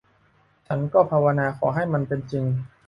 [0.67, 2.45] ฉันก็ภาวนาขอให้มันเป็นจริง